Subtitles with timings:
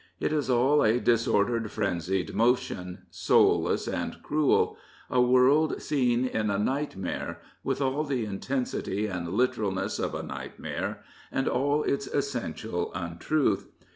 [0.19, 4.75] It is all a disordered, frenzied motion, soulless and cruel—
[5.11, 11.03] a world seen in a nightmare, with all the intensity and literalness of a nightmare
[11.31, 13.67] and all its essential untruth.